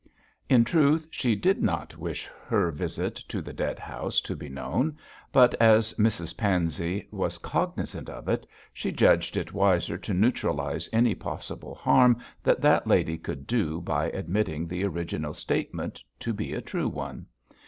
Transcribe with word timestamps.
In 0.49 0.63
truth, 0.63 1.07
she 1.11 1.35
did 1.35 1.61
not 1.61 1.95
wish 1.95 2.27
her 2.47 2.71
visit 2.71 3.13
to 3.27 3.39
the 3.39 3.53
dead 3.53 3.77
house 3.77 4.19
to 4.21 4.35
be 4.35 4.49
known, 4.49 4.97
but 5.31 5.53
as 5.61 5.93
Mrs 5.93 6.35
Pansey 6.35 7.07
was 7.11 7.37
cognisant 7.37 8.09
of 8.09 8.27
it, 8.27 8.47
she 8.73 8.91
judged 8.91 9.37
it 9.37 9.53
wiser 9.53 9.99
to 9.99 10.13
neutralise 10.15 10.89
any 10.91 11.13
possible 11.13 11.75
harm 11.75 12.17
that 12.41 12.61
that 12.61 12.87
lady 12.87 13.19
could 13.19 13.45
do 13.45 13.79
by 13.79 14.05
admitting 14.09 14.67
the 14.67 14.83
original 14.85 15.35
statement 15.35 16.01
to 16.19 16.33
be 16.33 16.53
a 16.55 16.61
true 16.61 16.89
one. 16.89 17.27